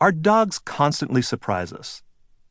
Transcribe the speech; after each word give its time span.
Our 0.00 0.12
dogs 0.12 0.60
constantly 0.60 1.22
surprise 1.22 1.72
us. 1.72 2.02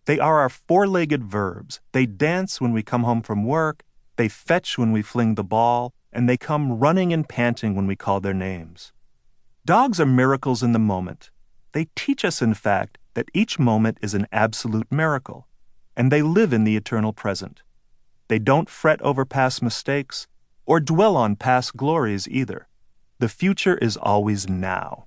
They 0.05 0.19
are 0.19 0.39
our 0.39 0.49
four 0.49 0.85
legged 0.85 1.23
verbs. 1.23 1.79
They 1.93 2.05
dance 2.05 2.59
when 2.59 2.73
we 2.73 2.83
come 2.83 3.03
home 3.03 3.21
from 3.21 3.45
work, 3.45 3.83
they 4.17 4.27
fetch 4.27 4.77
when 4.77 4.91
we 4.91 5.01
fling 5.01 5.35
the 5.35 5.43
ball, 5.43 5.93
and 6.11 6.27
they 6.27 6.37
come 6.37 6.79
running 6.79 7.13
and 7.13 7.27
panting 7.27 7.75
when 7.75 7.87
we 7.87 7.95
call 7.95 8.19
their 8.19 8.33
names. 8.33 8.91
Dogs 9.65 9.99
are 9.99 10.05
miracles 10.05 10.61
in 10.61 10.73
the 10.73 10.79
moment. 10.79 11.29
They 11.71 11.87
teach 11.95 12.25
us, 12.25 12.41
in 12.41 12.53
fact, 12.53 12.97
that 13.13 13.29
each 13.33 13.59
moment 13.59 13.97
is 14.01 14.13
an 14.13 14.27
absolute 14.31 14.91
miracle, 14.91 15.47
and 15.95 16.11
they 16.11 16.21
live 16.21 16.51
in 16.51 16.63
the 16.63 16.75
eternal 16.75 17.13
present. 17.13 17.61
They 18.27 18.39
don't 18.39 18.69
fret 18.69 19.01
over 19.01 19.25
past 19.25 19.61
mistakes 19.61 20.27
or 20.65 20.79
dwell 20.79 21.15
on 21.15 21.35
past 21.35 21.77
glories 21.77 22.27
either. 22.27 22.67
The 23.19 23.29
future 23.29 23.77
is 23.77 23.95
always 23.97 24.49
now. 24.49 25.06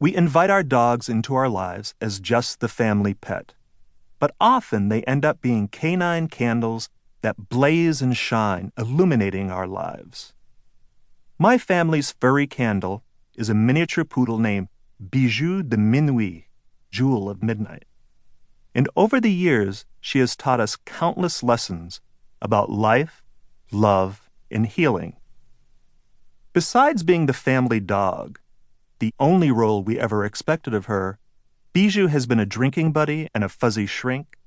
We 0.00 0.14
invite 0.14 0.50
our 0.50 0.62
dogs 0.62 1.08
into 1.08 1.34
our 1.34 1.48
lives 1.48 1.94
as 2.00 2.20
just 2.20 2.60
the 2.60 2.68
family 2.68 3.14
pet, 3.14 3.54
but 4.18 4.34
often 4.40 4.88
they 4.88 5.02
end 5.04 5.24
up 5.24 5.40
being 5.40 5.68
canine 5.68 6.28
candles 6.28 6.88
that 7.22 7.48
blaze 7.48 8.02
and 8.02 8.16
shine, 8.16 8.72
illuminating 8.76 9.50
our 9.50 9.66
lives. 9.66 10.34
My 11.38 11.58
family's 11.58 12.12
furry 12.12 12.46
candle 12.46 13.02
is 13.36 13.48
a 13.48 13.54
miniature 13.54 14.04
poodle 14.04 14.38
named 14.38 14.68
Bijou 15.10 15.62
de 15.62 15.76
Minuit, 15.76 16.44
Jewel 16.90 17.30
of 17.30 17.42
Midnight. 17.42 17.84
And 18.74 18.88
over 18.96 19.20
the 19.20 19.32
years, 19.32 19.86
she 20.00 20.18
has 20.18 20.36
taught 20.36 20.60
us 20.60 20.76
countless 20.84 21.42
lessons 21.42 22.00
about 22.42 22.70
life, 22.70 23.22
love, 23.70 24.28
and 24.50 24.66
healing. 24.66 25.16
Besides 26.52 27.02
being 27.02 27.26
the 27.26 27.32
family 27.32 27.80
dog, 27.80 28.38
the 29.04 29.12
only 29.20 29.50
role 29.50 29.82
we 29.82 30.00
ever 30.00 30.24
expected 30.24 30.72
of 30.72 30.86
her, 30.86 31.18
Bijou 31.74 32.06
has 32.06 32.26
been 32.26 32.40
a 32.40 32.46
drinking 32.46 32.90
buddy 32.90 33.28
and 33.34 33.44
a 33.44 33.50
fuzzy 33.50 33.84
shrink, 33.84 34.38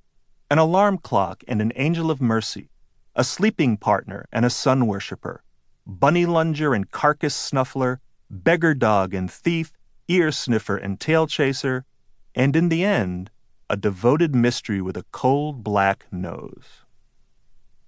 an 0.49 0.57
alarm 0.57 0.97
clock 0.97 1.43
and 1.47 1.61
an 1.61 1.71
angel 1.75 2.09
of 2.09 2.19
mercy, 2.19 2.71
a 3.15 3.23
sleeping 3.23 3.77
partner 3.77 4.25
and 4.31 4.45
a 4.45 4.49
sun 4.49 4.87
worshiper, 4.87 5.43
bunny 5.85 6.25
lunger 6.25 6.73
and 6.73 6.89
carcass 6.89 7.35
snuffler, 7.35 7.99
beggar 8.31 8.73
dog 8.73 9.13
and 9.13 9.29
thief, 9.29 9.73
ear 10.07 10.31
sniffer 10.31 10.75
and 10.75 10.99
tail 10.99 11.27
chaser, 11.27 11.85
and 12.33 12.55
in 12.55 12.69
the 12.69 12.83
end, 12.83 13.29
a 13.69 13.77
devoted 13.77 14.33
mystery 14.33 14.81
with 14.81 14.97
a 14.97 15.05
cold 15.11 15.63
black 15.63 16.07
nose. 16.11 16.81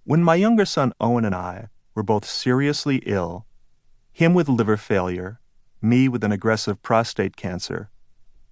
When 0.04 0.24
my 0.24 0.36
younger 0.36 0.66
son 0.66 0.94
Owen 1.02 1.26
and 1.26 1.34
I 1.34 1.70
were 1.96 2.04
both 2.04 2.26
seriously 2.26 2.98
ill, 3.08 3.48
him 4.12 4.36
with 4.36 4.48
liver 4.48 4.78
failure, 4.78 5.40
me 5.82 6.08
with 6.08 6.24
an 6.24 6.32
aggressive 6.32 6.82
prostate 6.82 7.36
cancer, 7.36 7.90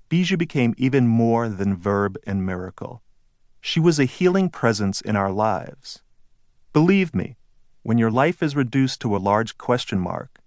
Bijou 0.10 0.38
became 0.38 0.74
even 0.78 1.08
more 1.08 1.50
than 1.50 1.76
verb 1.76 2.18
and 2.26 2.46
miracle. 2.46 3.02
She 3.60 3.80
was 3.80 4.00
a 4.00 4.06
healing 4.06 4.50
presence 4.50 5.02
in 5.02 5.16
our 5.16 5.32
lives. 5.32 6.02
Believe 6.72 7.14
me, 7.14 7.36
when 7.84 7.98
your 7.98 8.12
life 8.12 8.42
is 8.42 8.56
reduced 8.56 9.02
to 9.02 9.16
a 9.16 9.18
large 9.18 9.58
question 9.58 10.00
mark, 10.00 10.40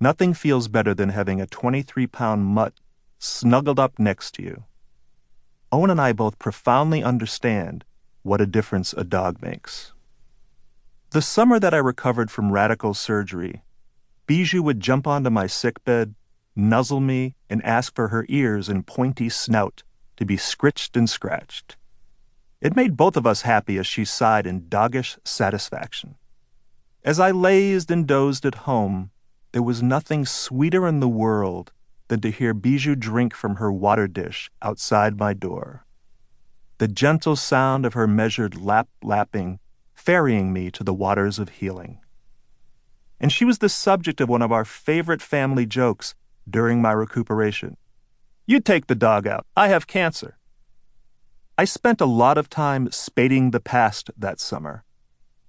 nothing 0.00 0.34
feels 0.34 0.68
better 0.68 0.94
than 0.94 1.10
having 1.10 1.40
a 1.40 1.46
23 1.46 2.06
pound 2.06 2.44
mutt 2.44 2.74
snuggled 3.18 3.78
up 3.78 3.98
next 3.98 4.32
to 4.34 4.42
you. 4.42 4.64
Owen 5.70 5.90
and 5.90 6.00
I 6.00 6.12
both 6.12 6.38
profoundly 6.38 7.02
understand 7.02 7.84
what 8.22 8.40
a 8.40 8.46
difference 8.46 8.92
a 8.92 9.04
dog 9.04 9.42
makes. 9.42 9.92
The 11.10 11.22
summer 11.22 11.60
that 11.60 11.74
I 11.74 11.78
recovered 11.78 12.30
from 12.30 12.50
radical 12.50 12.94
surgery, 12.94 13.62
Bijou 14.26 14.62
would 14.62 14.80
jump 14.80 15.06
onto 15.06 15.30
my 15.30 15.46
sickbed, 15.46 16.14
nuzzle 16.56 17.00
me, 17.00 17.34
and 17.50 17.64
ask 17.64 17.94
for 17.94 18.08
her 18.08 18.26
ears 18.28 18.68
and 18.68 18.86
pointy 18.86 19.28
snout 19.28 19.82
to 20.16 20.24
be 20.24 20.36
scritched 20.36 20.96
and 20.96 21.08
scratched. 21.08 21.76
It 22.60 22.76
made 22.76 22.96
both 22.96 23.16
of 23.16 23.26
us 23.26 23.42
happy 23.42 23.78
as 23.78 23.86
she 23.86 24.04
sighed 24.04 24.46
in 24.46 24.68
doggish 24.68 25.18
satisfaction. 25.24 26.16
As 27.04 27.20
I 27.20 27.30
lazed 27.30 27.90
and 27.90 28.06
dozed 28.06 28.46
at 28.46 28.64
home, 28.66 29.10
there 29.52 29.62
was 29.62 29.82
nothing 29.82 30.24
sweeter 30.24 30.86
in 30.86 31.00
the 31.00 31.08
world 31.08 31.72
than 32.08 32.20
to 32.20 32.30
hear 32.30 32.54
Bijou 32.54 32.96
drink 32.96 33.34
from 33.34 33.56
her 33.56 33.70
water 33.70 34.08
dish 34.08 34.50
outside 34.62 35.18
my 35.18 35.34
door. 35.34 35.84
The 36.78 36.88
gentle 36.88 37.36
sound 37.36 37.86
of 37.86 37.94
her 37.94 38.06
measured 38.06 38.60
lap 38.60 38.88
lapping, 39.02 39.60
ferrying 39.94 40.52
me 40.52 40.70
to 40.72 40.82
the 40.82 40.94
waters 40.94 41.38
of 41.38 41.50
healing. 41.50 42.00
And 43.20 43.30
she 43.30 43.44
was 43.44 43.58
the 43.58 43.68
subject 43.68 44.20
of 44.20 44.28
one 44.28 44.42
of 44.42 44.52
our 44.52 44.64
favorite 44.64 45.22
family 45.22 45.66
jokes 45.66 46.14
during 46.48 46.80
my 46.80 46.92
recuperation. 46.92 47.76
You 48.46 48.60
take 48.60 48.86
the 48.86 48.94
dog 48.94 49.26
out. 49.26 49.46
I 49.56 49.68
have 49.68 49.86
cancer. 49.86 50.38
I 51.56 51.64
spent 51.64 52.00
a 52.00 52.06
lot 52.06 52.36
of 52.36 52.50
time 52.50 52.90
spading 52.90 53.50
the 53.50 53.60
past 53.60 54.10
that 54.16 54.40
summer. 54.40 54.84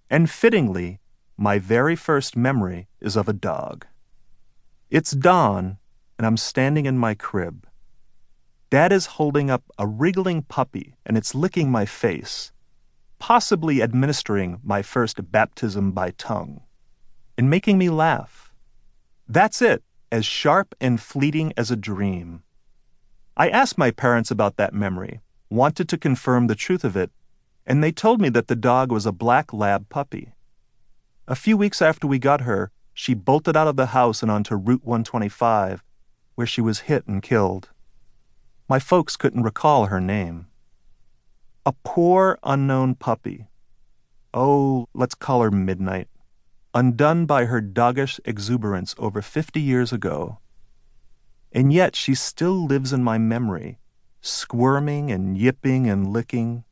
And 0.10 0.30
fittingly, 0.30 1.00
my 1.38 1.60
very 1.60 1.96
first 1.96 2.38
memory 2.38 2.88
is 3.02 3.16
of 3.16 3.28
a 3.28 3.34
dog. 3.34 3.86
It's 4.90 5.12
dawn, 5.12 5.78
and 6.18 6.26
I'm 6.26 6.38
standing 6.38 6.86
in 6.86 6.98
my 6.98 7.16
crib. 7.16 7.68
Dad 8.70 8.92
is 8.92 9.18
holding 9.18 9.50
up 9.50 9.64
a 9.78 9.88
wriggling 9.88 10.44
puppy, 10.44 10.96
and 11.06 11.18
it's 11.18 11.36
licking 11.36 11.72
my 11.72 11.86
face, 11.86 12.52
possibly 13.20 13.82
administering 13.82 14.60
my 14.64 14.82
first 14.82 15.32
baptism 15.32 15.92
by 15.92 16.12
tongue, 16.12 16.62
and 17.38 17.50
making 17.50 17.78
me 17.78 17.90
laugh. 17.90 18.54
That's 19.28 19.62
it 19.62 19.84
as 20.16 20.26
sharp 20.26 20.74
and 20.80 21.02
fleeting 21.02 21.52
as 21.58 21.70
a 21.70 21.76
dream. 21.76 22.42
I 23.36 23.50
asked 23.50 23.78
my 23.78 23.92
parents 23.92 24.32
about 24.32 24.56
that 24.56 24.74
memory, 24.74 25.20
wanted 25.50 25.90
to 25.90 25.98
confirm 25.98 26.48
the 26.48 26.56
truth 26.56 26.86
of 26.86 26.96
it, 26.96 27.12
and 27.66 27.84
they 27.84 27.92
told 27.92 28.22
me 28.22 28.30
that 28.30 28.48
the 28.48 28.56
dog 28.56 28.94
was 28.94 29.06
a 29.06 29.12
black 29.12 29.52
lab 29.52 29.90
puppy. 29.90 30.32
A 31.28 31.36
few 31.36 31.58
weeks 31.58 31.82
after 31.82 32.08
we 32.08 32.18
got 32.18 32.48
her, 32.48 32.72
she 32.94 33.14
bolted 33.14 33.58
out 33.58 33.68
of 33.68 33.76
the 33.76 33.88
house 33.88 34.22
and 34.22 34.32
onto 34.32 34.56
Route 34.56 34.86
125, 34.86 35.84
where 36.36 36.48
she 36.48 36.62
was 36.62 36.88
hit 36.88 37.06
and 37.08 37.22
killed. 37.22 37.72
My 38.70 38.80
folks 38.80 39.18
couldn't 39.18 39.44
recall 39.44 39.88
her 39.88 40.00
name. 40.00 40.48
A 41.66 41.74
poor, 41.84 42.40
unknown 42.42 42.96
puppy. 42.96 43.48
Oh, 44.34 44.88
let's 44.94 45.14
call 45.14 45.42
her 45.42 45.52
Midnight 45.52 46.08
undone 46.76 47.26
by 47.26 47.46
her 47.46 47.62
doggish 47.62 48.20
exuberance 48.26 48.94
over 49.00 49.22
fifty 49.22 49.62
years 49.62 49.94
ago. 49.94 50.40
And 51.54 51.72
yet 51.72 51.96
she 51.96 52.14
still 52.14 52.66
lives 52.66 52.92
in 52.92 53.02
my 53.02 53.18
memory, 53.18 53.80
squirming 54.20 55.10
and 55.10 55.38
yipping 55.38 55.90
and 55.90 56.12
licking. 56.12 56.66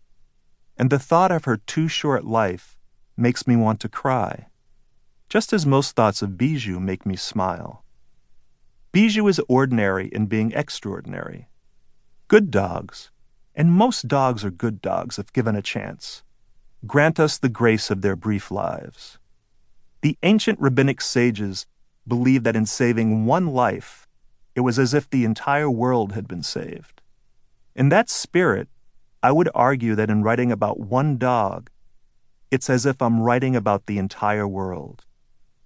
And 0.78 0.90
the 0.90 1.00
thought 1.00 1.32
of 1.32 1.46
her 1.46 1.56
too 1.56 1.88
short 1.88 2.26
life 2.26 2.78
makes 3.16 3.48
me 3.48 3.56
want 3.56 3.80
to 3.80 3.88
cry, 3.88 4.48
just 5.30 5.54
as 5.54 5.66
most 5.66 5.96
thoughts 5.96 6.22
of 6.22 6.38
Bijou 6.38 6.82
make 6.82 7.06
me 7.06 7.16
smile. 7.16 7.86
Bijou 8.92 9.28
is 9.28 9.40
ordinary 9.48 10.08
in 10.08 10.26
being 10.26 10.52
extraordinary. 10.52 11.48
Good 12.28 12.52
dogs, 12.52 13.10
and 13.56 13.72
most 13.72 14.10
dogs 14.10 14.44
are 14.44 14.52
good 14.52 14.82
dogs 14.82 15.18
if 15.18 15.32
given 15.32 15.56
a 15.56 15.62
chance, 15.62 16.24
grant 16.86 17.22
us 17.22 17.38
the 17.38 17.50
grace 17.50 17.90
of 17.90 18.02
their 18.02 18.18
brief 18.18 18.52
lives. 18.52 19.18
The 20.04 20.18
ancient 20.22 20.60
rabbinic 20.60 21.00
sages 21.00 21.66
believed 22.06 22.44
that 22.44 22.58
in 22.58 22.66
saving 22.66 23.26
one 23.26 23.48
life, 23.48 24.06
it 24.54 24.60
was 24.60 24.78
as 24.78 24.94
if 24.94 25.10
the 25.10 25.24
entire 25.24 25.72
world 25.72 26.12
had 26.12 26.28
been 26.28 26.44
saved. 26.44 27.02
In 27.74 27.88
that 27.88 28.10
spirit, 28.10 28.68
I 29.24 29.32
would 29.32 29.48
argue 29.56 29.96
that 29.96 30.10
in 30.10 30.22
writing 30.22 30.52
about 30.52 30.82
one 30.82 31.18
dog, 31.18 31.70
it's 32.52 32.70
as 32.70 32.86
if 32.86 33.02
I'm 33.02 33.22
writing 33.22 33.56
about 33.56 33.86
the 33.86 33.98
entire 33.98 34.46
world, 34.46 35.06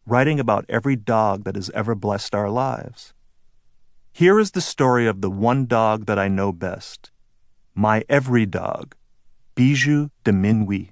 writing 0.06 0.40
about 0.40 0.66
every 0.70 0.96
dog 0.96 1.44
that 1.46 1.56
has 1.56 1.72
ever 1.72 1.96
blessed 1.96 2.36
our 2.36 2.52
lives. 2.52 3.16
Here 4.14 4.40
is 4.40 4.52
the 4.52 4.62
story 4.62 5.08
of 5.08 5.22
the 5.22 5.32
one 5.32 5.66
dog 5.66 6.06
that 6.06 6.20
I 6.20 6.28
know 6.28 6.52
best 6.52 7.10
my 7.74 8.04
every 8.08 8.46
dog, 8.46 8.94
Bijou 9.56 10.10
de 10.24 10.32
Minuit. 10.32 10.90